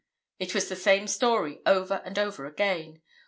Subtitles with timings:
[0.39, 3.03] It was the same story over and over again.